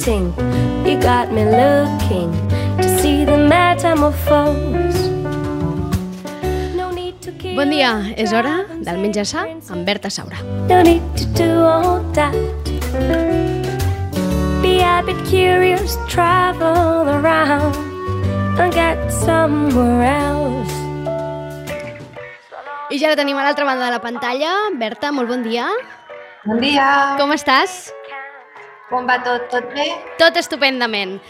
[0.00, 0.32] waiting,
[0.86, 2.32] you got me looking
[2.80, 5.08] to see the metamorphose.
[6.74, 10.40] No need to keep Bon dia, és hora del Menja Sa amb Berta Saura.
[10.68, 12.34] No need to do all that.
[14.62, 17.76] Be a bit curious, travel around
[18.58, 20.72] and get somewhere else.
[22.90, 24.72] I ja la tenim a l'altra banda de la pantalla.
[24.74, 25.68] Berta, molt bon dia.
[26.44, 27.16] Bon dia.
[27.20, 27.99] Com estàs?
[28.90, 29.46] Com va tot?
[29.52, 29.86] Tot bé?
[30.18, 31.20] Tot estupendament.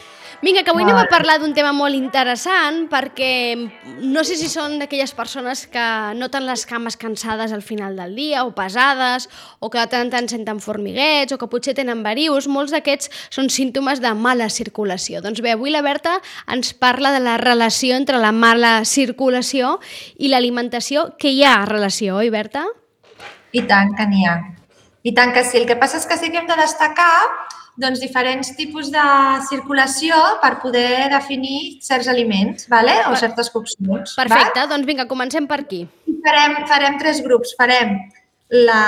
[0.41, 3.53] Vinga, que avui anem a parlar d'un tema molt interessant perquè
[4.01, 5.83] no sé si són d'aquelles persones que
[6.17, 9.29] noten les cames cansades al final del dia o pesades
[9.61, 12.49] o que de tant en tant senten formiguets o que potser tenen verius.
[12.49, 15.21] Molts d'aquests són símptomes de mala circulació.
[15.21, 16.17] Doncs bé, avui la Berta
[16.49, 19.77] ens parla de la relació entre la mala circulació
[20.17, 22.65] i l'alimentació, que hi ha relació, oi Berta?
[23.53, 24.39] I tant que n'hi ha.
[25.05, 25.61] I tant que sí.
[25.61, 27.13] El que passa és que sí que hem de destacar
[27.81, 29.07] doncs, diferents tipus de
[29.49, 32.99] circulació per poder definir certs aliments vale?
[33.09, 34.15] o certes coccions.
[34.19, 35.85] Perfecte, doncs vinga, comencem per aquí.
[35.89, 36.21] Val?
[36.27, 37.55] Farem, farem tres grups.
[37.59, 37.97] Farem
[38.51, 38.83] la,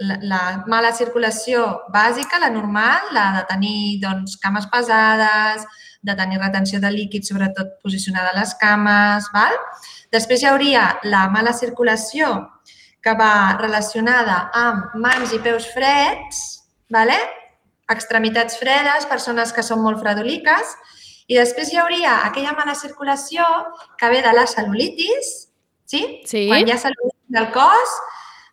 [0.00, 5.66] la, la mala circulació bàsica, la normal, la de tenir doncs, cames pesades,
[6.06, 9.28] de tenir retenció de líquid, sobretot posicionada a les cames.
[9.34, 9.56] Val?
[10.14, 12.38] Després hi hauria la mala circulació
[13.02, 16.46] que va relacionada amb mans i peus freds,
[16.90, 17.18] vale?
[17.92, 20.74] Extremitats fredes, persones que són molt fredoliques,
[21.26, 23.44] i després hi hauria aquella mala circulació
[23.98, 25.32] que ve de la cel·lulitis,
[25.86, 26.02] sí?
[26.26, 26.46] Sí.
[26.50, 27.96] Quan hi ha cel·lulitis del cos,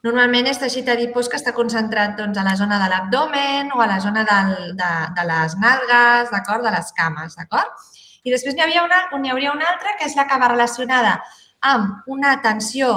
[0.03, 3.89] normalment és teixit adipós que està concentrat doncs, a la zona de l'abdomen o a
[3.89, 6.65] la zona del, de, de les nalgues, d'acord?
[6.65, 7.91] De les cames, d'acord?
[8.23, 11.17] I després n'hi havia una, n'hi hauria una altra que és la que va relacionada
[11.63, 12.89] amb una tensió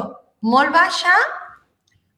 [0.42, 1.14] molt baixa,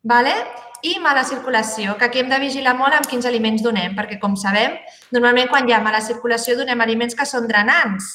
[0.03, 0.35] vale?
[0.83, 4.37] I mala circulació, que aquí hem de vigilar molt amb quins aliments donem, perquè, com
[4.37, 4.77] sabem,
[5.15, 8.09] normalment quan hi ha mala circulació donem aliments que són drenants.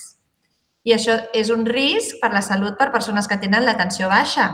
[0.84, 4.50] I això és un risc per la salut per persones que tenen la tensió baixa,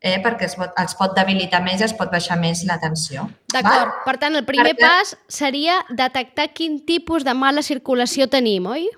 [0.00, 0.18] eh?
[0.22, 3.26] perquè es pot, els pot debilitar més i es pot baixar més la tensió.
[3.52, 4.04] D'acord.
[4.04, 8.88] Per tant, el primer Perquè- pas seria detectar quin tipus de mala circulació tenim, oi?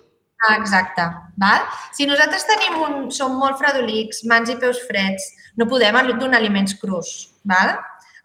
[0.41, 1.05] Ah, exacte.
[1.37, 1.67] Val?
[1.93, 6.75] Si nosaltres tenim un, som molt fredolics, mans i peus freds, no podem donar aliments
[6.81, 7.35] crus.
[7.45, 7.77] Val?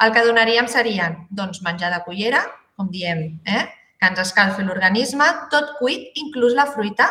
[0.03, 2.43] El que donaríem serien doncs, menjar de cullera,
[2.75, 3.65] com diem, eh?
[3.99, 7.07] que ens escalfi l'organisme, tot cuit, inclús la fruita.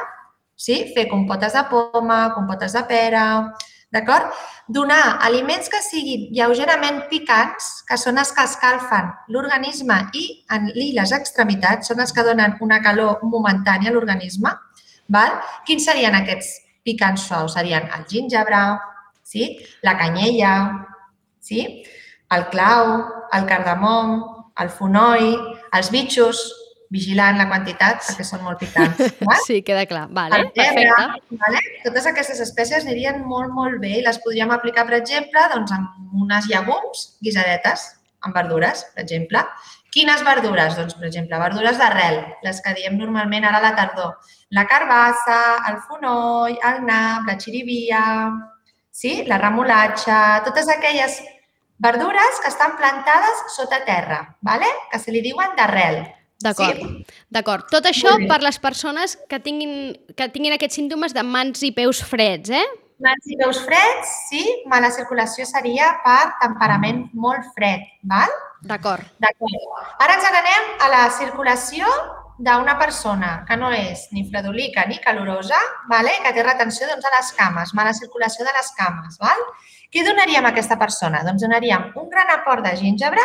[0.54, 0.76] Sí?
[0.94, 3.24] Fer compotes de poma, compotes de pera,
[3.94, 4.28] d'acord?
[4.68, 10.24] Donar aliments que siguin lleugerament picants, que són els que escalfen l'organisme i,
[10.74, 14.54] i les extremitats, són els que donen una calor momentània a l'organisme.
[15.66, 17.56] Quins serien aquests picants suaus?
[17.56, 18.62] Serien el gingebre,
[19.22, 19.58] sí?
[19.82, 20.54] la canyella,
[21.40, 21.84] sí?
[22.36, 22.92] El clau,
[23.36, 24.20] el cardamom,
[24.62, 25.32] el fonoll,
[25.74, 26.42] els bitxos,
[26.94, 29.00] vigilant la quantitat perquè són molt picants.
[29.28, 29.40] Val?
[29.46, 30.06] Sí, queda clar.
[30.14, 31.38] Vale, El pebre, perfecte.
[31.42, 31.62] vale?
[31.86, 36.22] Totes aquestes espècies anirien molt, molt bé i les podríem aplicar, per exemple, doncs, amb
[36.24, 37.88] unes llegums guisadetes,
[38.24, 39.42] amb verdures, per exemple.
[39.94, 40.78] Quines verdures?
[40.78, 44.16] Doncs, per exemple, verdures d'arrel, les que diem normalment ara a la tardor.
[44.54, 45.40] La carbassa,
[45.70, 48.02] el fonoll, el nap, la xirivia,
[48.90, 49.22] sí?
[49.26, 51.18] la remolatxa, totes aquelles
[51.78, 54.68] verdures que estan plantades sota terra, vale?
[54.92, 56.04] que se li diuen d'arrel.
[56.44, 56.80] D'acord.
[56.80, 57.18] Sí?
[57.32, 57.68] D'acord.
[57.72, 62.02] Tot això per les persones que tinguin, que tinguin aquests símptomes de mans i peus
[62.04, 62.64] freds, eh?
[63.04, 64.42] Mans i peus freds, sí.
[64.70, 68.32] Mala circulació seria per temperament molt fred, val?
[68.64, 69.06] D'acord.
[69.20, 69.80] D'acord.
[70.04, 71.88] Ara ens n'anem a la circulació
[72.38, 75.58] d'una persona que no és ni fredolica ni calorosa,
[75.90, 76.10] vale?
[76.22, 79.18] que té retenció doncs, a les cames, mala circulació de les cames.
[79.22, 79.44] Val?
[79.94, 81.22] Què donaríem a aquesta persona?
[81.22, 83.22] Doncs donaríem un gran aport de gingebre,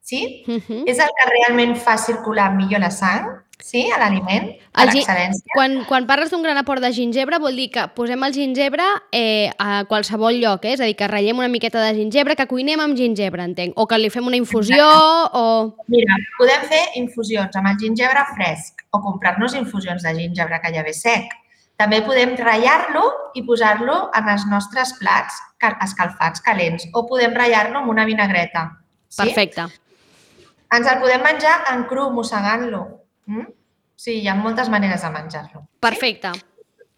[0.00, 0.44] sí?
[0.46, 0.84] Uh -huh.
[0.86, 3.90] és el que realment fa circular millor la sang, sí?
[3.90, 5.52] a l'aliment, a l'excel·lència.
[5.54, 9.50] Quan, quan parles d'un gran aport de gingebre vol dir que posem el gingebre eh,
[9.58, 10.74] a qualsevol lloc, eh?
[10.74, 13.86] és a dir, que ratllem una miqueta de gingebre, que cuinem amb gingebre, entenc, o
[13.86, 14.86] que li fem una infusió,
[15.32, 15.76] o...
[15.88, 20.82] Mira, podem fer infusions amb el gingebre fresc o comprar-nos infusions de gingebre que ja
[20.82, 21.24] ve sec.
[21.76, 23.02] També podem ratllar-lo
[23.34, 28.68] i posar-lo en els nostres plats ca- escalfats, calents, o podem ratllar-lo amb una vinagreta.
[29.08, 29.24] Sí?
[29.24, 29.64] Perfecte.
[30.74, 32.84] Ens el podem menjar en cru, mossegant-lo.
[33.26, 33.46] Mm?
[33.96, 35.64] Sí, hi ha moltes maneres de menjar-lo.
[35.80, 36.32] Perfecte.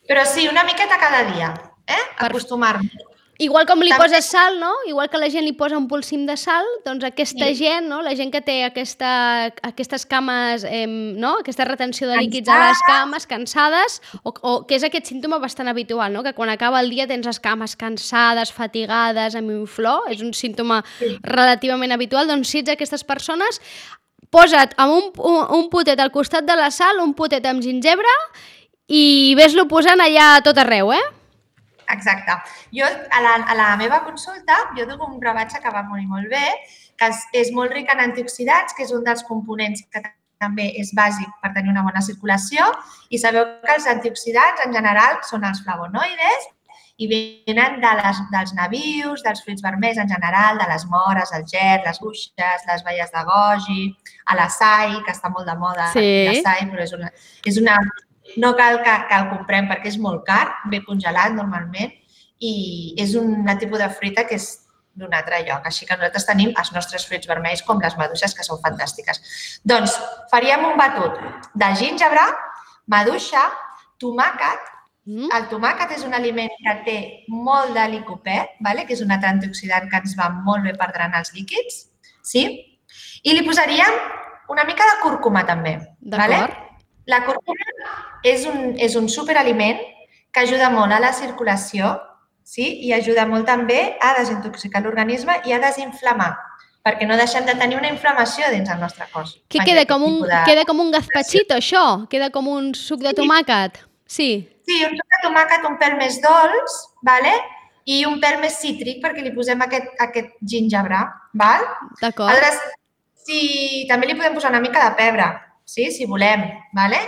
[0.08, 1.50] Però sí, una miqueta cada dia,
[1.86, 2.02] eh?
[2.28, 2.92] Acostumar-nos.
[3.38, 4.70] Igual com li També- poses sal, no?
[4.88, 7.54] Igual que la gent li posa un polsim de sal, doncs aquesta Sí.
[7.56, 8.00] gent, no?
[8.00, 11.34] la gent que té aquesta, aquestes cames, eh, no?
[11.40, 15.68] aquesta retenció de líquids a les cames, cansades, o, o que és aquest símptoma bastant
[15.68, 16.22] habitual, no?
[16.22, 20.82] que quan acaba el dia tens les cames cansades, fatigades, amb inflor, és un símptoma
[20.98, 21.18] Sí.
[21.22, 23.60] relativament habitual, doncs si ets aquestes persones,
[24.30, 28.08] posa't amb un, un, un potet al costat de la sal, un potet amb gingebre,
[28.88, 31.02] i ves-lo posant allà a tot arreu, eh?
[31.92, 32.36] Exacte.
[32.74, 36.06] Jo, a la, a la meva consulta, jo dono un brevatge que va molt i
[36.06, 36.46] molt bé,
[36.98, 40.02] que és, és molt ric en antioxidants, que és un dels components que
[40.40, 42.66] també és bàsic per tenir una bona circulació.
[43.10, 46.50] I sabeu que els antioxidants, en general, són els flavonoides
[46.96, 51.44] i venen de les, dels navius, dels fruits vermells en general, de les mores, el
[51.48, 53.82] ger, les buixes, les baies de goji,
[54.32, 56.24] a l'açai, que està molt de moda, Sí.
[56.30, 57.12] l'açai, però és una,
[57.44, 57.76] és una
[58.36, 61.92] no cal que, que el comprem perquè és molt car, ve congelat normalment
[62.42, 64.48] i és un tipus de fruita que és
[64.96, 65.66] d'un altre lloc.
[65.68, 69.20] Així que nosaltres tenim els nostres fruits vermells com les maduixes, que són fantàstiques.
[69.64, 69.96] Doncs
[70.32, 71.20] faríem un batut
[71.54, 72.24] de gingebre,
[72.92, 73.44] maduixa,
[74.02, 74.72] tomàquet.
[75.06, 75.30] Mm?
[75.36, 76.98] El tomàquet és un aliment que té
[77.30, 78.86] molt de licopè, vale?
[78.88, 81.84] que és un altre antioxidant que ens va molt bé per drenar els líquids.
[82.24, 82.46] Sí?
[83.22, 84.00] I li posaríem
[84.50, 85.76] una mica de cúrcuma també.
[86.00, 86.65] D'acord.
[87.06, 87.66] La cúrcuma
[88.26, 89.78] és un, és un superaliment
[90.32, 91.92] que ajuda molt a la circulació
[92.42, 92.66] sí?
[92.86, 96.32] i ajuda molt també a desintoxicar l'organisme i a desinflamar,
[96.86, 99.36] perquè no deixem de tenir una inflamació dins el nostre cos.
[99.48, 101.84] Que queda com, un, de- queda com un gazpachito, això?
[102.10, 103.80] Queda com un suc de tomàquet?
[104.06, 104.30] Sí.
[104.66, 107.34] Sí, un suc de tomàquet un pèl més dolç, vale?
[107.86, 110.98] i un pèl més cítric perquè li posem aquest, aquest gingebre.
[111.38, 111.62] Val?
[112.00, 112.32] D'acord.
[112.32, 112.56] Aleshores,
[113.22, 115.28] si, també li podem posar una mica de pebre,
[115.66, 115.90] sí?
[115.92, 116.46] si volem.
[116.72, 117.02] Vale?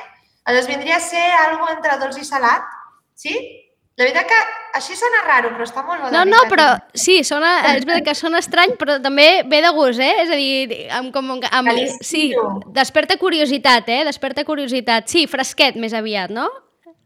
[0.45, 2.69] Aleshores, vindria a ser algo entre dolç i salat.
[3.17, 3.35] Sí?
[3.99, 4.37] La veritat que
[4.79, 6.11] així sona raro, però està molt bo.
[6.15, 9.99] No, no, però sí, sona, és veritat que sona estrany, però també ve de gust,
[9.99, 10.13] eh?
[10.23, 12.05] És a dir, amb, com, amb, Delicioso.
[12.07, 12.29] sí,
[12.77, 14.05] desperta curiositat, eh?
[14.07, 15.11] Desperta curiositat.
[15.11, 16.47] Sí, fresquet més aviat, no?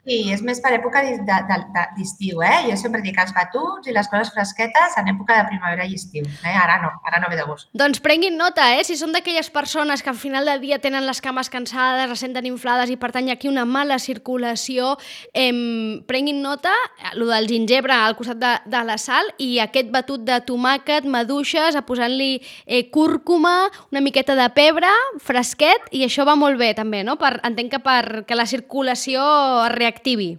[0.05, 2.65] Sí, és més per època d'es- de- de- de- d'estiu, eh?
[2.69, 6.25] Jo sempre dic els batuts i les coses fresquetes en època de primavera i estiu.
[6.45, 6.55] Eh?
[6.59, 7.69] Ara no, ara no ve de gust.
[7.73, 8.83] Doncs prenguin nota, eh?
[8.83, 12.47] Si són d'aquelles persones que al final del dia tenen les cames cansades, les senten
[12.47, 14.97] inflades i per tant hi ha aquí una mala circulació,
[15.33, 19.93] em, prenguin nota, eh, lo del gingebre al costat de, de la sal i aquest
[19.95, 24.89] batut de tomàquet, maduixes, posant-li eh, cúrcuma, una miqueta de pebre,
[25.21, 27.15] fresquet, i això va molt bé també, no?
[27.23, 29.23] Per, entenc que per que la circulació
[29.67, 30.33] es reactivi.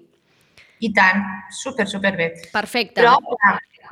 [0.83, 1.21] I tant,
[1.51, 2.33] super, super bé.
[2.51, 2.99] Perfecte.
[2.99, 3.17] Però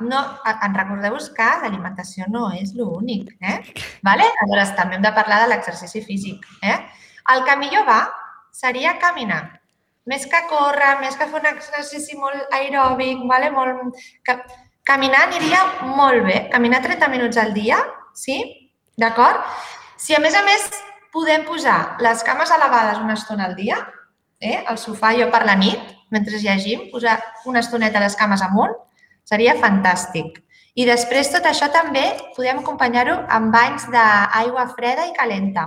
[0.02, 0.20] no,
[0.50, 3.30] en recordeu-vos que l'alimentació no és l'únic.
[3.40, 3.60] Eh?
[4.06, 4.26] Vale?
[4.42, 6.44] Aleshores, també hem de parlar de l'exercici físic.
[6.62, 6.76] Eh?
[7.32, 8.02] El que millor va
[8.52, 9.60] seria caminar.
[10.10, 13.52] Més que córrer, més que fer un exercici molt aeròbic, vale?
[13.54, 14.02] molt...
[14.82, 15.60] Caminar aniria
[15.94, 16.40] molt bé.
[16.50, 17.78] Caminar 30 minuts al dia,
[18.18, 18.40] sí?
[18.98, 19.46] D'acord?
[19.94, 20.66] Si a més a més
[21.14, 23.78] podem posar les cames elevades una estona al dia,
[24.42, 24.58] eh?
[24.66, 25.80] al sofà jo per la nit,
[26.12, 27.16] mentre llegim, posar
[27.48, 28.74] una estoneta les cames amunt,
[29.24, 30.42] seria fantàstic.
[30.74, 32.04] I després tot això també
[32.36, 35.66] podem acompanyar-ho amb banys d'aigua freda i calenta.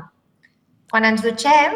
[0.89, 1.75] Quan ens dutxem,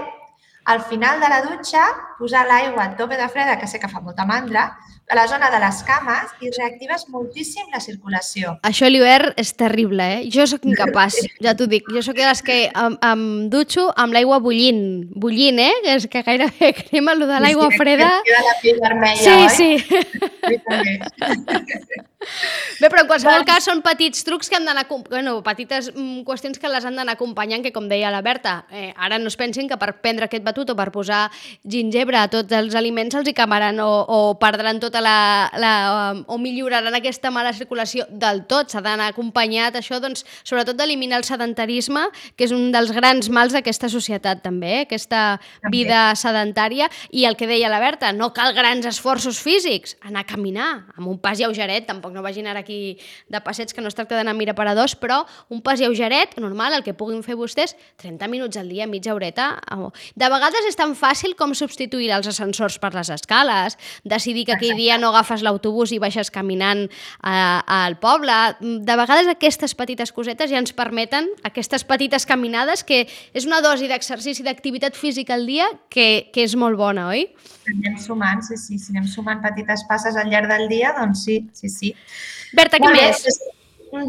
[0.69, 1.83] al final de la dutxa,
[2.19, 4.69] posar l'aigua a tope de freda, que sé que fa molta mandra,
[5.09, 8.55] a la zona de les cames i reactives moltíssim la circulació.
[8.69, 10.19] Això a l'hivern és terrible, eh?
[10.33, 11.87] Jo sóc incapaç, ja t'ho dic.
[11.89, 14.83] Jo sóc de les que em, em dutxo amb l'aigua bullint.
[15.15, 15.71] Bullint, eh?
[15.83, 18.11] Que és que gairebé crema allò de l'aigua Sí, freda.
[18.21, 19.49] que Queda la pell vermella, Sí, oi?
[19.49, 19.71] sí.
[19.89, 20.61] Sí.
[22.79, 24.85] Bé, però en qualsevol cas són petits trucs que han d'anar...
[25.07, 28.91] Bueno, petites mm, qüestions que les han d'anar acompanyant, que com deia la Berta, eh,
[28.95, 31.29] ara no es pensin que per prendre aquest batut o per posar
[31.63, 35.15] gingebre a tots els aliments els hi quemaran o, o perdran tota la,
[35.59, 35.73] la...
[36.27, 38.71] o milloraran aquesta mala circulació del tot.
[38.71, 42.03] S'ha d'anar acompanyat això, doncs, sobretot d'eliminar el sedentarisme,
[42.35, 44.83] que és un dels grans mals d'aquesta societat també, eh?
[44.87, 45.71] aquesta També.
[45.71, 46.91] vida sedentària.
[47.15, 51.07] I el que deia la Berta, no cal grans esforços físics, anar a caminar, amb
[51.11, 52.97] un pas lleugeret, tampoc no vagin ara aquí
[53.29, 56.83] de passets, que no es tracta d'anar a miraparadors, però un pas lleugeret, normal, el
[56.85, 59.51] que puguin fer vostès, 30 minuts al dia, mitja horeta.
[60.15, 64.77] De vegades és tan fàcil com substituir els ascensors per les escales, decidir que aquell
[64.79, 66.87] dia no agafes l'autobús i baixes caminant
[67.21, 68.35] a, al poble.
[68.59, 73.89] De vegades aquestes petites cosetes ja ens permeten aquestes petites caminades que és una dosi
[73.91, 77.27] d'exercici d'activitat física al dia que, que és molt bona, oi?
[77.69, 81.39] Anem sumant, sí, sí, si anem sumant petites passes al llarg del dia, doncs sí,
[81.53, 81.93] sí, sí.
[82.53, 83.23] Berta, què més?
[83.23, 83.41] des-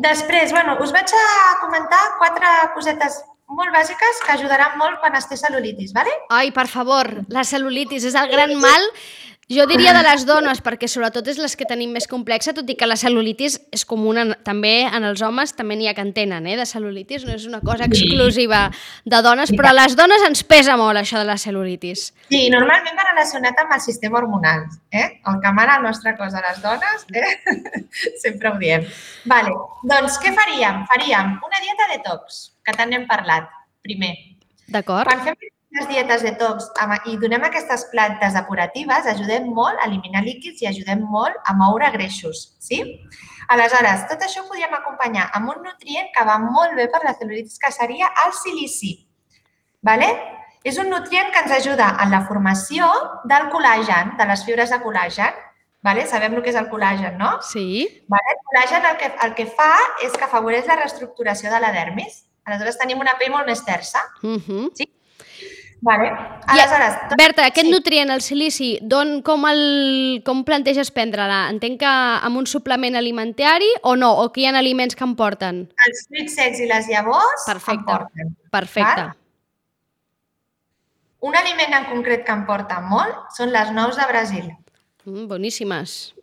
[0.04, 1.26] Després, bueno, us vaig a
[1.62, 3.14] comentar quatre cosetes
[3.48, 6.10] molt bàsiques que ajudaran molt quan es té cel·lulitis, ¿vale?
[6.28, 8.84] Ai, per favor, la cel·lulitis és el gran mal
[9.50, 12.76] Jo diria de les dones, perquè sobretot és les que tenim més complexa, tot i
[12.78, 16.12] que la cel·lulitis és comuna en- també en els homes, també n'hi ha que en
[16.14, 18.70] tenen, eh, de cel·lulitis, no és una cosa exclusiva
[19.04, 22.12] de dones, però a les dones ens pesa molt això de la cel·lulitis.
[22.30, 24.66] Sí, normalment va relacionat amb el sistema hormonal.
[24.92, 25.18] Eh?
[25.26, 27.36] El que mana el nostre cos a les dones, eh?
[28.22, 28.86] sempre ho diem.
[29.24, 29.50] Vale.
[29.82, 30.84] Doncs què faríem?
[30.86, 33.50] Faríem una dieta detox, que tant n'hem parlat,
[33.82, 34.14] primer.
[34.68, 35.10] D'acord?
[35.10, 35.34] Quan fem
[35.70, 40.66] les dietes detox amb- i donem aquestes plantes depuratives, ajudem molt a eliminar líquids i
[40.66, 42.56] ajudem molt a moure greixos.
[42.58, 42.80] Sí?
[43.48, 47.14] Aleshores, tot això ho podríem acompanyar amb un nutrient que va molt bé per la
[47.18, 48.92] cel·lulitis, que seria el silici.
[49.82, 50.10] Vale?
[50.62, 52.86] És un nutrient que ens ajuda en la formació
[53.24, 55.38] del col·làgen, de les fibres de col·làgen.
[55.82, 56.06] Vale?
[56.06, 57.38] Sabem el que és el col·làgen, no?
[57.40, 57.86] Sí.
[58.12, 58.34] Vale?
[58.34, 59.72] El col·làgen el que, el que fa
[60.04, 62.26] és que afavoreix la reestructuració de la dermis.
[62.44, 64.02] Aleshores tenim una pell molt més tersa.
[64.22, 64.68] Uh -huh.
[65.82, 66.10] Vale?
[66.46, 67.72] Aleshores, tot- Berta, aquest sí.
[67.72, 71.46] nutrient, el silici, d'on, com, el, com planteges prendre-la?
[71.48, 74.10] Entenc que amb un suplement alimentari o no?
[74.20, 75.62] O que hi ha aliments que en porten?
[75.86, 77.78] els fruits secs i les llavors Perfecte.
[77.78, 78.36] em porten.
[78.50, 79.06] Perfecte.
[79.06, 79.16] Val?
[81.20, 84.46] Un aliment en concret que em porta molt són les nous de Brasil.
[85.04, 86.14] Mm, boníssimes.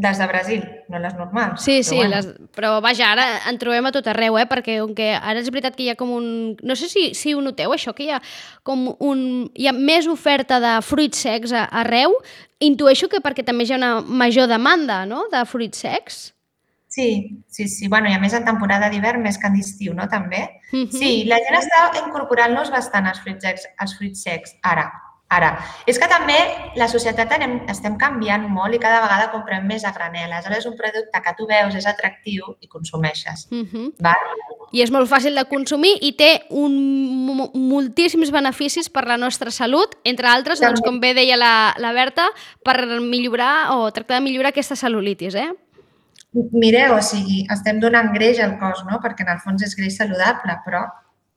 [0.00, 1.60] Les de Brasil, no les normals.
[1.62, 2.16] Sí, sí, però bueno.
[2.16, 2.50] les...
[2.56, 4.46] però vaja, ara en trobem a tot arreu, eh?
[4.48, 6.26] perquè com que ara és veritat que hi ha com un...
[6.64, 8.20] No sé si, si ho noteu, això, que hi ha
[8.64, 9.50] com un...
[9.54, 12.16] Hi ha més oferta de fruits secs a- arreu.
[12.64, 16.20] Intueixo que perquè també hi ha una major demanda, no?, de fruits secs.
[16.90, 17.86] Sí, sí, sí.
[17.86, 20.08] Bueno, i a més en temporada d'hivern més que en d'estiu, no?
[20.10, 20.40] També.
[20.72, 20.88] Mhm.
[20.90, 24.88] Sí, la gent està incorporant-nos bastant als fruits secs, als fruits secs ara.
[25.30, 25.52] Ara,
[25.86, 26.34] és que també
[26.74, 30.32] la societat anem, estem canviant molt i cada vegada comprem més a granel.
[30.32, 33.46] Aleshores, un producte que tu veus és atractiu i consumeixes.
[33.52, 33.92] Mhm.
[34.02, 34.26] Val?
[34.72, 36.74] I és molt fàcil de consumir i té un,
[37.26, 40.86] mo- moltíssims beneficis per la nostra salut, entre altres, doncs, També.
[40.88, 42.26] com bé deia la, la Berta,
[42.64, 45.50] per millorar o tractar de millorar aquesta cel·lulitis, eh?
[46.32, 48.98] Mireu, o sigui, estem donant greix al cos, no?
[49.02, 50.84] Perquè en el fons és greix saludable, però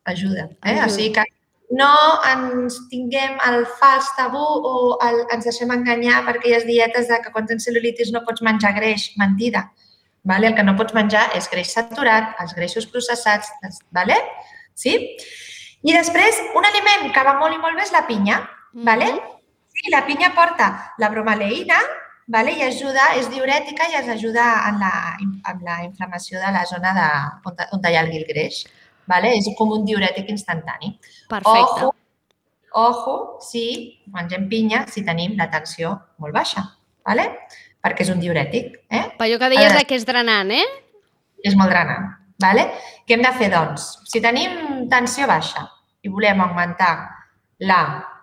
[0.05, 0.49] ajuda.
[0.63, 0.73] Eh?
[0.73, 0.85] Ajuda.
[0.85, 1.23] O sigui que
[1.71, 1.93] no
[2.29, 4.73] ens tinguem el fals tabú o
[5.05, 8.73] el, ens deixem enganyar per aquelles dietes de que quan tens cel·lulitis no pots menjar
[8.77, 9.11] greix.
[9.17, 9.69] Mentida.
[10.23, 10.51] Vale?
[10.51, 13.51] El que no pots menjar és greix saturat, els greixos processats.
[13.95, 14.19] Vale?
[14.75, 14.95] Sí?
[15.83, 18.39] I després, un aliment que va molt i molt bé és la pinya.
[18.73, 19.09] Vale?
[19.73, 20.69] Sí, la pinya porta
[21.01, 21.79] la bromelaïna
[22.27, 22.53] vale?
[22.55, 26.93] i ajuda, és diurètica i ens ajuda en la, en la inflamació de la zona
[26.97, 27.09] de,
[27.49, 28.63] on, on hi ha el greix.
[29.09, 29.33] Vale?
[29.37, 30.93] És com un diurètic instantani.
[31.29, 31.89] Perfecte.
[31.89, 31.93] Ojo,
[32.73, 33.65] ojo, si
[34.13, 35.93] mengem pinya, si tenim la tensió
[36.23, 36.63] molt baixa,
[37.05, 37.27] vale?
[37.83, 38.77] perquè és un diurètic.
[38.87, 39.03] Eh?
[39.19, 39.87] Per allò que deies A de veure.
[39.89, 40.63] que és drenant, eh?
[41.43, 42.13] és molt drenant.
[42.41, 42.63] Vale?
[43.03, 43.89] Què hem de fer, doncs?
[44.09, 45.65] Si tenim tensió baixa
[46.03, 46.93] i volem augmentar
[47.67, 47.81] la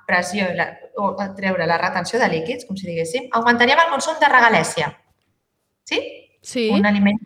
[0.08, 0.66] pressió i la,
[0.99, 4.90] o treure la retenció de líquids, com si diguéssim, augmentaríem el consum de regalèsia.
[5.88, 6.00] Sí?
[6.42, 6.68] Sí.
[6.75, 7.20] Un aliment...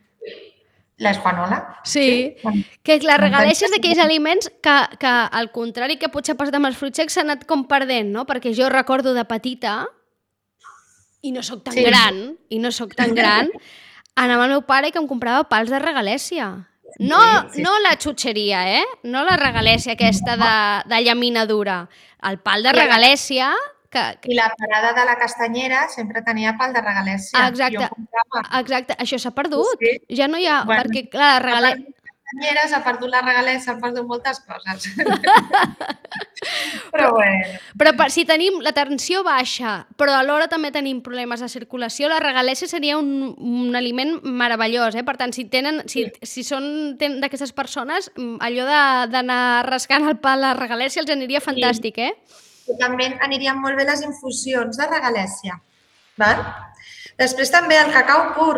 [0.99, 1.81] L'esquanola.
[1.83, 2.37] Sí.
[2.45, 5.07] Bueno, Que la regaleixes d'aquells aliments que, que,
[5.41, 8.23] al contrari que potser passa amb els fruits secs, s'ha anat com perdent, no?
[8.29, 9.87] Perquè jo recordo de petita,
[11.25, 11.83] i no sóc tan Sí.
[11.83, 13.51] gran, i no sóc tan gran,
[14.15, 16.69] anava el meu pare que em comprava pals de regalèsia.
[17.01, 17.19] No,
[17.51, 17.63] sí, sí.
[17.65, 18.85] no la xutxeria, eh?
[19.03, 20.51] No la regalèsia aquesta de,
[20.95, 21.89] de llamina dura.
[22.23, 23.51] El pal de I la- regalèsia,
[23.95, 27.39] que, que I la parada de la castanyera sempre tenia pal de regalèsia.
[27.39, 27.89] Ah, exacte.
[27.95, 28.45] Comprava.
[28.61, 29.79] exacte, això s'ha perdut.
[29.83, 29.97] Sí.
[30.21, 30.63] Ja no hi ha...
[30.69, 31.79] Bueno, perquè, clar, la A regalèsia...
[31.79, 34.91] part de les canyeres, s'ha perdut la regalèsia, s'han perdut moltes coses.
[36.95, 37.59] Però bueno.
[37.79, 42.21] Però per, si tenim la tensió baixa, però alhora també tenim problemes de circulació, la
[42.23, 44.95] regalèsia seria un, un aliment meravellós.
[44.95, 45.03] Eh?
[45.07, 48.11] Per tant, si, tenen, si, si són d'aquestes persones,
[48.45, 48.67] allò
[49.11, 52.13] d'anar rascant el pal a la regalèsia els aniria fantàstic, eh?
[52.69, 55.59] I també anirien molt bé les infusions de regalèsia.
[56.17, 56.41] Val?
[57.19, 58.57] Després també el cacau pur,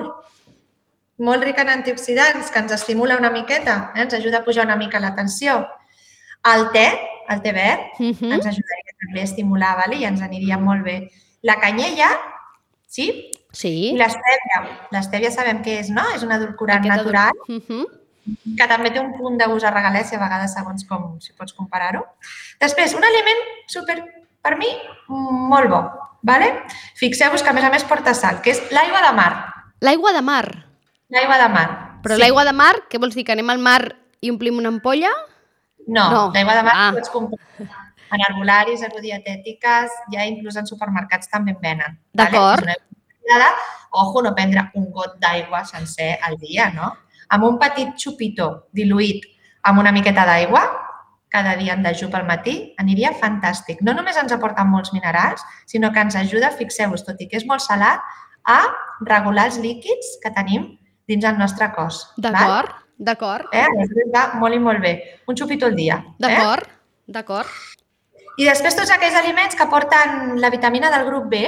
[1.19, 4.03] molt ric en antioxidants, que ens estimula una miqueta, eh?
[4.05, 5.67] ens ajuda a pujar una mica la tensió.
[6.47, 6.87] El te,
[7.29, 8.33] el te verd, Uh -huh.
[8.35, 9.97] ens ajudaria també a estimular vale?
[9.97, 11.11] i ens aniria molt bé.
[11.43, 12.09] La canyella,
[12.87, 13.31] sí?
[13.53, 13.91] Sí.
[13.95, 14.59] I l'estèvia.
[14.91, 16.03] L'estèvia sabem què és, no?
[16.15, 17.87] És un edulcorant Aquest natural Uh -huh.
[18.57, 21.53] Que també té un punt de gust a regalèsia, a vegades segons com, si pots
[21.55, 22.05] comparar-ho.
[22.61, 23.99] Després, un aliment super,
[24.43, 24.71] per mi,
[25.09, 25.83] molt bo.
[26.27, 26.65] Vale?
[26.99, 29.31] Fixeu-vos que a més a més porta sal, que és l'aigua de mar.
[29.81, 30.45] L'aigua de mar.
[31.15, 31.69] L'aigua de mar.
[32.03, 33.25] Però l'aigua de mar, què vols dir?
[33.27, 33.81] Que anem al mar
[34.21, 35.11] i omplim una ampolla?
[35.87, 36.23] No, No.
[36.35, 36.93] l'aigua de mar Ah.
[36.95, 37.39] pots comprar
[38.13, 41.99] en arbolaris, agrodietètiques, ja inclús en supermercats també en venen.
[42.13, 42.65] D'acord.
[43.29, 43.49] Vale?
[43.91, 46.97] Ojo, no prendre un got d'aigua sencer al dia, no?
[47.35, 49.25] Amb un petit xupitó diluït
[49.67, 50.63] amb una miqueta d'aigua,
[51.29, 53.83] cada dia en dejú pel matí, aniria fantàstic.
[53.85, 57.47] No només ens aporten molts minerals, sinó que ens ajuda, fixeu-vos, tot i que és
[57.49, 58.03] molt salat,
[58.47, 58.61] a
[59.05, 60.69] regular els líquids que tenim
[61.11, 62.05] dins el nostre cos.
[62.17, 63.51] D'acord, d'acord.
[63.53, 63.67] Eh?
[64.15, 64.95] Va molt i molt bé.
[65.27, 65.99] Un xupito al dia.
[66.23, 67.13] D'acord, eh?
[67.19, 67.51] d'acord.
[68.37, 71.43] I després tots aquells aliments que porten la vitamina del grup B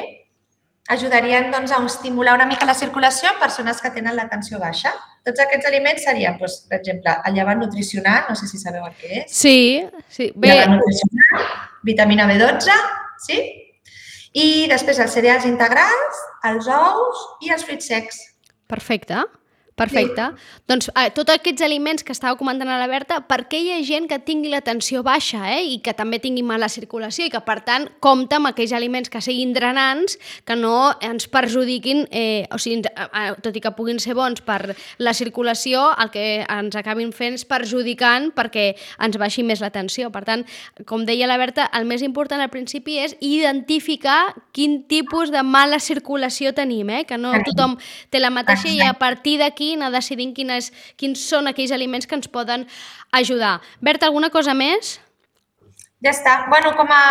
[0.89, 4.93] ajudarien doncs, a estimular una mica la circulació en persones que tenen la tensió baixa.
[5.25, 8.95] Tots aquests aliments serien, doncs, per exemple, el llevant nutricional, no sé si sabeu el
[8.97, 9.33] que és.
[9.33, 10.31] Sí, sí.
[10.35, 10.55] Bé.
[10.55, 11.49] Llevant nutricional,
[11.85, 12.79] vitamina B12,
[13.27, 13.41] sí?
[14.39, 18.21] I després els cereals integrals, els ous i els fruits secs.
[18.69, 19.25] Perfecte.
[19.79, 20.25] Perfecte.
[20.35, 20.63] Sí.
[20.69, 23.79] Doncs eh, tots aquests aliments que estava comentant a la Berta, per què hi ha
[23.87, 27.41] gent que tingui la tensió baixa eh, i que també tingui mala circulació i que,
[27.47, 30.19] per tant, compta amb aquells aliments que siguin drenants,
[30.49, 34.75] que no ens perjudiquin, eh, o sigui, eh, tot i que puguin ser bons per
[34.99, 38.73] la circulació, el que ens acabin fent és perjudicant perquè
[39.05, 40.11] ens baixi més la tensió.
[40.11, 40.45] Per tant,
[40.91, 45.79] com deia la Berta, el més important al principi és identificar quin tipus de mala
[45.79, 47.05] circulació tenim, eh?
[47.07, 47.79] que no tothom
[48.11, 52.17] té la mateixa i a partir d'aquí anar decidint quines, quins són aquells aliments que
[52.17, 52.65] ens poden
[53.13, 53.59] ajudar.
[53.85, 54.97] Berta, alguna cosa més?
[56.05, 56.35] Ja està.
[56.49, 57.03] Bueno, com a,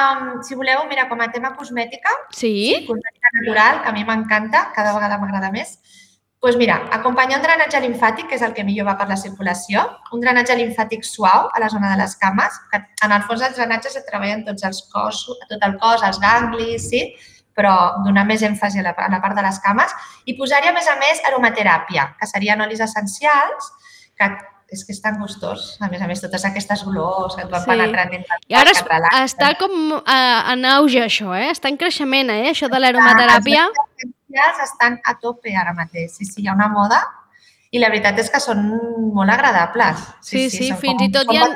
[0.48, 4.70] si voleu, mira, com a tema cosmètica, sí, sí cosmètica natural, que a mi m'encanta,
[4.76, 5.78] cada vegada m'agrada més,
[6.38, 9.18] doncs pues mira, acompanyar un drenatge linfàtic, que és el que millor va per la
[9.18, 9.82] circulació,
[10.14, 13.58] un drenatge linfàtic suau a la zona de les cames, que en el fons els
[13.58, 17.02] drenatges et treballen tots els cos, tot el cos, els ganglis, sí?
[17.58, 17.74] Però
[18.06, 19.96] donar més èmfasi a la, a la part de les cames
[20.30, 23.72] i posar-hi, a més a més, aromateràpia, que serien olis essencials,
[24.18, 24.30] que
[24.68, 25.78] és que és tan gustós.
[25.80, 27.70] A més a més, totes aquestes olors que et van sí.
[27.72, 28.82] penetrant dins I ara es,
[29.22, 31.54] està com uh, en auge això, eh?
[31.54, 32.50] Està en creixement, eh?
[32.52, 33.68] Això de l'aromateràpia.
[34.28, 36.18] Els estan a tope ara mateix.
[36.20, 37.00] Sí, sí, hi ha una moda
[37.72, 38.68] i la veritat és que són
[39.16, 40.04] molt agradables.
[40.22, 41.48] Sí, sí, sí fins com, i tot hi ha...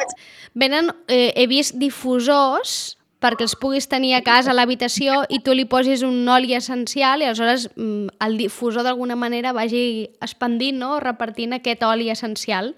[0.62, 5.54] Venen, eh, he vist difusors perquè els puguis tenir a casa a l'habitació i tu
[5.54, 10.96] li posis un oli essencial i aleshores mm, el difusor d'alguna manera vagi expandint, no?
[11.00, 12.74] repartint aquest oli essencial.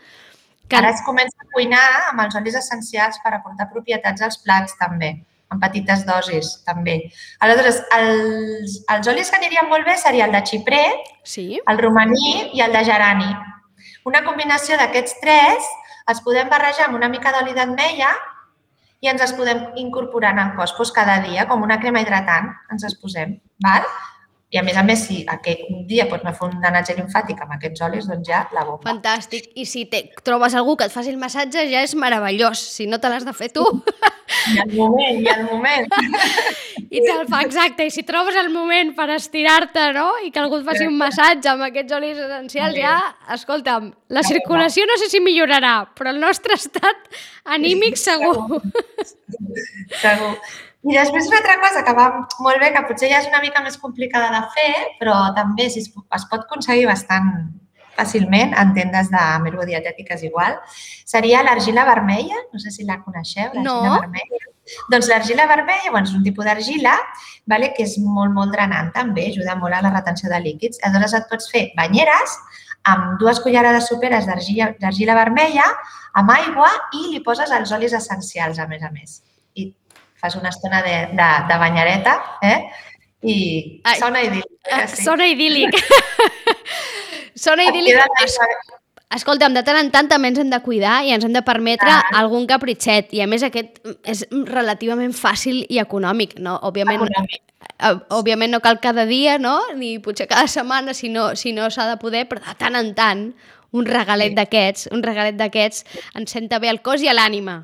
[0.67, 0.79] Que...
[0.79, 5.13] Ara es comença a cuinar amb els olis essencials per aportar propietats als plats també,
[5.53, 6.97] en petites dosis també.
[7.39, 10.85] Aleshores, els, els olis que anirien molt bé seria el de xiprer,
[11.23, 11.47] sí.
[11.63, 13.31] el romaní i el de gerani.
[14.03, 15.71] Una combinació d'aquests tres
[16.11, 18.11] els podem barrejar amb una mica d'oli d'ametlla
[19.03, 22.53] i ens els podem incorporar en el cos doncs cada dia, com una crema hidratant,
[22.71, 23.35] ens els posem.
[23.65, 23.87] Val?
[24.53, 26.93] I a més a més, si aquest, un dia pots anar a fer un drenatge
[26.99, 28.85] linfàtic amb aquests olis, doncs ja la bomba.
[28.85, 29.47] Fantàstic.
[29.57, 32.61] I si te, trobes algú que et faci el massatge, ja és meravellós.
[32.75, 33.65] Si no te l'has de fer tu...
[34.53, 35.87] I el moment, i el moment.
[36.93, 37.87] I te'l fa, exacte.
[37.89, 40.05] I si trobes el moment per estirar-te, no?
[40.21, 42.97] I que algú et faci un massatge amb aquests olis essencials, ja,
[43.33, 47.09] escolta'm, la circulació no sé si millorarà, però el nostre estat
[47.57, 48.61] anímic segur.
[50.03, 50.35] Segur.
[50.83, 52.05] I després una altra cosa que va
[52.43, 55.79] molt bé, que potser ja és una mica més complicada de fer, però també si
[55.79, 57.29] es, es pot aconseguir bastant
[57.93, 60.57] fàcilment en tendes de merodietètiques igual,
[61.05, 62.41] seria l'argila vermella.
[62.51, 63.99] No sé si la coneixeu, l'argila no.
[64.01, 64.51] vermella.
[64.91, 66.97] Doncs l'argila vermella bueno, és un tipus d'argila
[67.51, 70.81] vale, que és molt, molt drenant també, ajuda molt a la retenció de líquids.
[70.83, 72.39] Aleshores et pots fer banyeres
[72.91, 75.67] amb dues cullerades soperes d'argila vermella,
[76.19, 79.21] amb aigua i li poses els olis essencials, a més a més
[80.23, 82.71] fas una estona de, de, de banyareta, eh?
[83.23, 84.53] I Ai, sona idíl·lic.
[84.71, 84.85] Eh?
[84.87, 85.03] Sí.
[85.03, 85.75] Sona idíl·lic.
[87.45, 87.99] sona idíl·lic.
[89.13, 91.91] Escolta'm, de tant en tant també ens hem de cuidar i ens hem de permetre
[91.91, 92.05] ah.
[92.21, 93.11] algun capritxet.
[93.13, 96.55] I a més aquest és relativament fàcil i econòmic, no?
[96.69, 97.43] Òbviament, econòmic.
[97.73, 99.57] Eh, òbviament no cal cada dia, no?
[99.75, 102.95] Ni potser cada setmana si no s'ha si no de poder, però de tant en
[102.95, 103.27] tant
[103.75, 104.39] un regalet sí.
[104.39, 105.83] d'aquests, un regalet d'aquests
[106.15, 107.59] ens senta bé al cos i a l'ànima.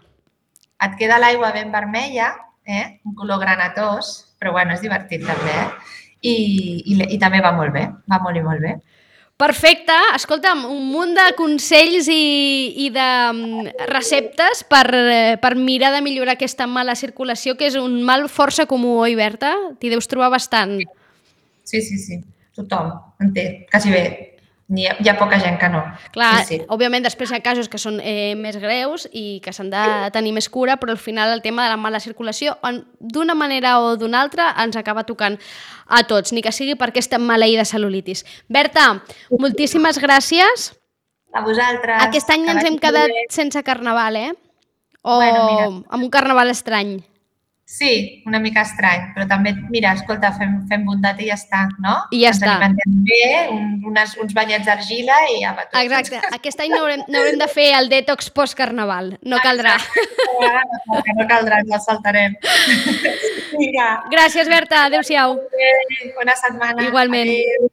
[0.84, 2.34] Et queda l'aigua ben vermella
[2.70, 3.00] eh?
[3.06, 5.56] un color granatós, però bueno, és divertit també.
[5.56, 5.98] Eh?
[6.22, 6.36] I,
[6.94, 8.78] i, I també va molt bé, va molt i molt bé.
[9.40, 9.96] Perfecte.
[10.18, 12.24] Escolta'm, un munt de consells i,
[12.86, 17.78] i de mm, receptes per, eh, per mirar de millorar aquesta mala circulació, que és
[17.80, 19.54] un mal força comú, oi, Berta?
[19.80, 20.76] T'hi deus trobar bastant.
[21.64, 22.20] Sí, sí, sí.
[22.58, 22.92] Tothom
[23.24, 24.04] en té, quasi bé
[24.70, 25.82] hi ha, hi ha poca gent que no.
[26.14, 26.66] Clar, sí, sí.
[26.70, 30.34] òbviament després hi ha casos que són eh, més greus i que s'han de tenir
[30.36, 32.56] més cura, però al final el tema de la mala circulació,
[33.00, 35.40] d'una manera o d'una altra, ens acaba tocant
[35.88, 38.26] a tots, ni que sigui per aquesta maleïda celulitis.
[38.48, 38.92] Berta,
[39.42, 40.74] moltíssimes gràcies.
[41.34, 42.04] A vosaltres.
[42.06, 43.26] Aquest any ens hem quedat bé.
[43.34, 44.32] sense carnaval, eh?
[45.02, 47.00] O bueno, amb un carnaval estrany.
[47.70, 52.00] Sí, una mica estrany, però també, mira, escolta, fem, fem bondat i ja està, no?
[52.10, 52.56] I ja Ens està.
[53.06, 55.78] bé, un, unes, uns banyets d'argila i ja va tot.
[55.84, 56.18] Exacte.
[56.34, 59.12] Aquest any no haurem, no haurem de fer el detox post-carnaval.
[59.22, 59.76] No caldrà.
[59.86, 62.40] Que no caldrà, ens el saltarem.
[63.54, 64.88] Vinga, Gràcies, Berta.
[64.90, 65.38] Adéu-siau.
[66.18, 66.90] bona setmana.
[66.90, 67.30] Igualment.
[67.38, 67.70] Adéu.